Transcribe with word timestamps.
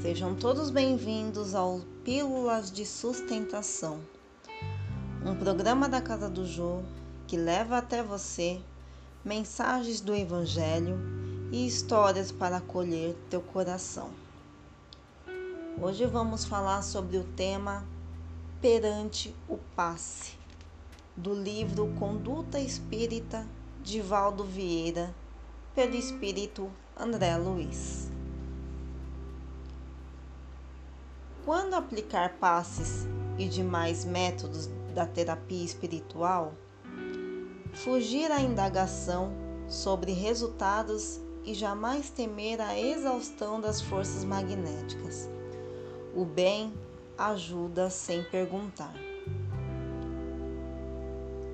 Sejam 0.00 0.34
todos 0.34 0.70
bem-vindos 0.70 1.54
ao 1.54 1.80
Pílulas 2.02 2.72
de 2.72 2.86
Sustentação, 2.86 4.00
um 5.22 5.36
programa 5.36 5.86
da 5.86 6.00
Casa 6.00 6.30
do 6.30 6.46
Jô 6.46 6.80
que 7.26 7.36
leva 7.36 7.76
até 7.76 8.02
você 8.02 8.58
mensagens 9.22 10.00
do 10.00 10.14
Evangelho 10.14 10.98
e 11.52 11.66
histórias 11.66 12.32
para 12.32 12.56
acolher 12.56 13.14
teu 13.28 13.42
coração. 13.42 14.08
Hoje 15.78 16.06
vamos 16.06 16.46
falar 16.46 16.80
sobre 16.80 17.18
o 17.18 17.24
tema 17.36 17.84
Perante 18.62 19.34
o 19.46 19.58
Passe, 19.76 20.38
do 21.14 21.34
livro 21.34 21.92
Conduta 21.98 22.58
Espírita 22.58 23.46
de 23.82 24.00
Valdo 24.00 24.42
Vieira, 24.42 25.14
pelo 25.74 25.94
Espírito 25.94 26.70
André 26.98 27.36
Luiz. 27.36 28.13
Quando 31.44 31.74
aplicar 31.74 32.38
passes 32.38 33.06
e 33.36 33.46
demais 33.46 34.02
métodos 34.06 34.66
da 34.94 35.04
terapia 35.06 35.62
espiritual, 35.62 36.54
fugir 37.74 38.30
à 38.32 38.40
indagação 38.40 39.30
sobre 39.68 40.12
resultados 40.12 41.20
e 41.44 41.52
jamais 41.52 42.08
temer 42.08 42.62
a 42.62 42.78
exaustão 42.78 43.60
das 43.60 43.82
forças 43.82 44.24
magnéticas. 44.24 45.28
O 46.16 46.24
bem 46.24 46.72
ajuda 47.18 47.90
sem 47.90 48.24
perguntar. 48.24 48.94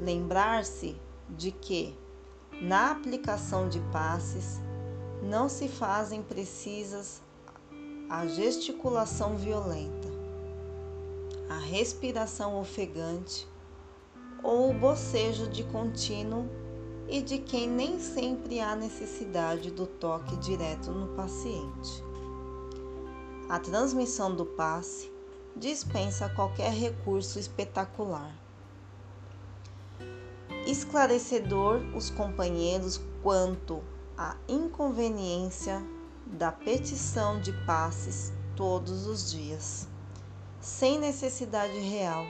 Lembrar-se 0.00 0.96
de 1.28 1.52
que, 1.52 1.96
na 2.60 2.90
aplicação 2.90 3.68
de 3.68 3.78
passes, 3.92 4.60
não 5.22 5.48
se 5.48 5.68
fazem 5.68 6.24
precisas 6.24 7.22
a 8.08 8.24
gesticulação 8.24 9.36
violenta, 9.36 10.08
a 11.48 11.58
respiração 11.58 12.60
ofegante 12.60 13.48
ou 14.44 14.70
o 14.70 14.74
bocejo 14.74 15.48
de 15.48 15.64
contínuo 15.64 16.48
e 17.08 17.20
de 17.20 17.38
quem 17.38 17.68
nem 17.68 17.98
sempre 17.98 18.60
há 18.60 18.76
necessidade 18.76 19.72
do 19.72 19.86
toque 19.86 20.36
direto 20.36 20.92
no 20.92 21.16
paciente. 21.16 22.04
A 23.48 23.58
transmissão 23.58 24.32
do 24.34 24.46
passe 24.46 25.10
dispensa 25.56 26.28
qualquer 26.28 26.72
recurso 26.72 27.40
espetacular. 27.40 28.32
Esclarecedor 30.64 31.80
os 31.94 32.10
companheiros 32.10 33.00
quanto 33.22 33.82
à 34.16 34.36
inconveniência 34.48 35.84
da 36.26 36.50
petição 36.50 37.40
de 37.40 37.52
passes 37.64 38.32
todos 38.56 39.06
os 39.06 39.30
dias, 39.30 39.88
sem 40.60 40.98
necessidade 40.98 41.78
real, 41.78 42.26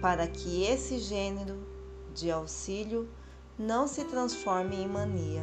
para 0.00 0.26
que 0.26 0.64
esse 0.64 0.98
gênero 0.98 1.58
de 2.14 2.30
auxílio 2.30 3.08
não 3.58 3.86
se 3.86 4.04
transforme 4.04 4.76
em 4.76 4.88
mania. 4.88 5.42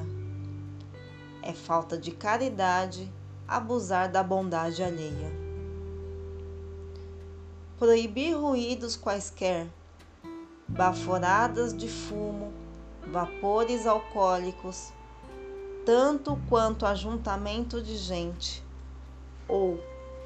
É 1.44 1.54
falta 1.54 1.98
de 1.98 2.12
caridade 2.12 3.12
abusar 3.48 4.12
da 4.12 4.24
bondade 4.24 4.84
alheia. 4.84 5.32
Proibir 7.78 8.36
ruídos 8.38 8.96
quaisquer, 8.96 9.68
baforadas 10.68 11.76
de 11.76 11.88
fumo, 11.88 12.54
vapores 13.12 13.86
alcoólicos, 13.86 14.94
tanto 15.86 16.40
quanto 16.48 16.86
ajuntamento 16.86 17.82
de 17.82 17.98
gente 17.98 18.64
ou 19.48 19.80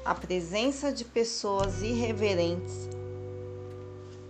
a 0.04 0.14
presença 0.14 0.92
de 0.92 1.04
pessoas 1.04 1.82
irreverentes 1.82 2.88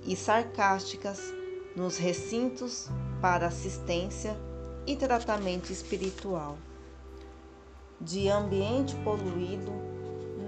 e 0.05 0.15
sarcásticas 0.15 1.21
nos 1.75 1.99
recintos 1.99 2.89
para 3.21 3.49
assistência 3.49 4.37
e 4.87 4.97
tratamento 4.97 5.71
espiritual. 5.71 6.57
De 8.01 8.29
ambiente 8.29 8.95
poluído, 8.97 9.73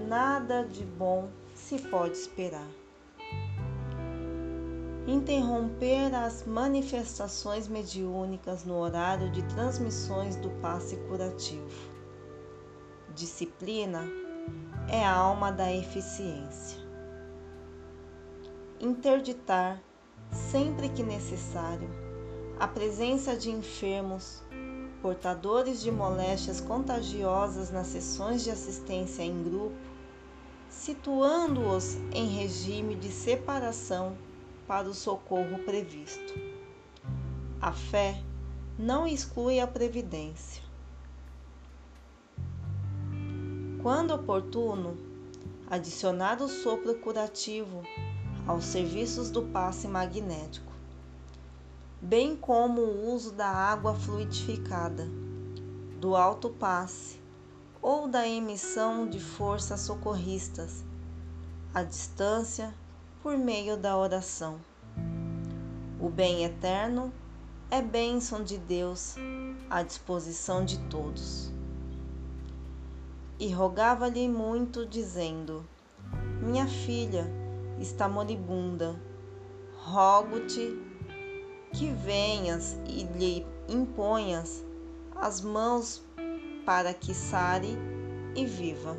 nada 0.07 0.63
de 0.63 0.83
bom 0.83 1.29
se 1.53 1.77
pode 1.77 2.17
esperar 2.17 2.78
interromper 5.09 6.13
as 6.13 6.45
manifestações 6.45 7.67
mediúnicas 7.67 8.63
no 8.63 8.77
horário 8.77 9.31
de 9.31 9.41
transmissões 9.43 10.35
do 10.35 10.49
passe 10.61 10.95
curativo. 11.07 11.89
Disciplina 13.15 14.07
é 14.87 15.03
a 15.03 15.11
alma 15.11 15.51
da 15.51 15.73
eficiência. 15.73 16.77
Interditar, 18.79 19.81
sempre 20.31 20.89
que 20.89 21.01
necessário, 21.01 21.89
a 22.59 22.67
presença 22.67 23.35
de 23.35 23.49
enfermos, 23.49 24.43
portadores 25.01 25.81
de 25.81 25.91
moléstias 25.91 26.61
contagiosas 26.61 27.71
nas 27.71 27.87
sessões 27.87 28.43
de 28.43 28.51
assistência 28.51 29.23
em 29.23 29.43
grupo, 29.43 29.75
situando-os 30.69 31.95
em 32.13 32.27
regime 32.27 32.93
de 32.93 33.09
separação 33.09 34.15
para 34.69 34.87
o 34.87 34.93
socorro 34.93 35.57
previsto. 35.65 36.39
A 37.59 37.71
fé 37.71 38.21
não 38.77 39.07
exclui 39.07 39.59
a 39.59 39.65
previdência. 39.65 40.61
Quando 43.81 44.13
oportuno, 44.13 44.95
adicionar 45.67 46.39
o 46.39 46.47
sopro 46.47 46.93
curativo 46.99 47.81
aos 48.45 48.63
serviços 48.65 49.31
do 49.31 49.41
passe 49.41 49.87
magnético, 49.87 50.71
bem 51.99 52.35
como 52.35 52.81
o 52.81 53.11
uso 53.11 53.31
da 53.31 53.49
água 53.49 53.95
fluidificada, 53.95 55.07
do 55.99 56.15
alto 56.15 56.47
passe 56.47 57.19
ou 57.81 58.07
da 58.07 58.27
emissão 58.27 59.09
de 59.09 59.19
forças 59.19 59.79
socorristas 59.79 60.83
à 61.73 61.81
distância 61.81 62.71
por 63.21 63.37
meio 63.37 63.75
da 63.75 63.97
oração. 63.97 64.59
O 65.99 66.09
bem 66.09 66.45
eterno 66.45 67.11
é 67.69 67.81
bênção 67.81 68.43
de 68.43 68.57
Deus 68.57 69.15
à 69.69 69.83
disposição 69.83 70.63
de 70.63 70.79
todos. 70.89 71.51
E 73.37 73.51
rogava-lhe 73.51 74.27
muito, 74.27 74.85
dizendo: 74.85 75.65
Minha 76.41 76.67
filha 76.67 77.29
está 77.79 78.07
moribunda, 78.07 78.99
rogo-te 79.75 80.77
que 81.73 81.91
venhas 81.91 82.79
e 82.87 83.03
lhe 83.03 83.45
imponhas 83.67 84.63
as 85.15 85.41
mãos 85.41 86.01
para 86.65 86.93
que 86.93 87.13
sare 87.13 87.77
e 88.35 88.45
viva. 88.45 88.97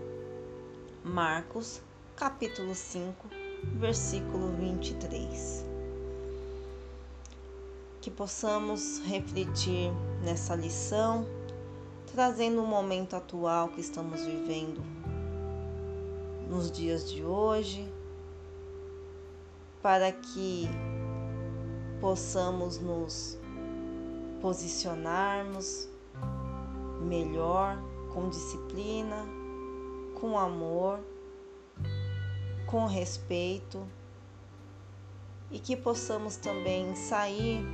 Marcos, 1.02 1.80
capítulo 2.14 2.74
5, 2.74 3.39
versículo 3.62 4.52
23. 4.52 5.64
Que 8.00 8.10
possamos 8.10 9.00
refletir 9.04 9.92
nessa 10.22 10.54
lição, 10.54 11.26
trazendo 12.12 12.62
o 12.62 12.66
momento 12.66 13.14
atual 13.14 13.68
que 13.68 13.80
estamos 13.80 14.24
vivendo 14.24 14.82
nos 16.48 16.70
dias 16.70 17.10
de 17.10 17.24
hoje, 17.24 17.86
para 19.82 20.10
que 20.12 20.68
possamos 22.00 22.78
nos 22.78 23.38
posicionarmos 24.40 25.88
melhor, 27.00 27.78
com 28.12 28.28
disciplina, 28.28 29.26
com 30.18 30.38
amor 30.38 30.98
com 32.70 32.86
respeito 32.86 33.84
e 35.50 35.58
que 35.58 35.76
possamos 35.76 36.36
também 36.36 36.94
sair 36.94 37.64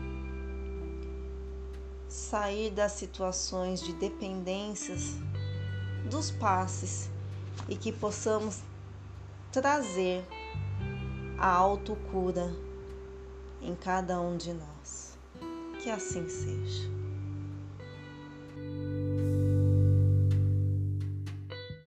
sair 2.08 2.70
das 2.70 2.93
situações 2.93 3.82
de 3.82 3.93
dependências 3.93 5.16
dos 6.08 6.31
passes 6.31 7.10
e 7.69 7.76
que 7.76 7.93
possamos 7.93 8.62
trazer 9.52 10.25
a 11.38 11.50
autocura 11.50 12.50
em 13.60 13.75
cada 13.75 14.19
um 14.20 14.37
de 14.37 14.54
nós. 14.54 15.19
Que 15.82 15.90
assim 15.90 16.26
seja. 16.28 17.05